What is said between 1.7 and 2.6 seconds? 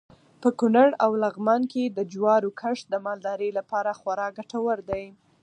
کې د جوارو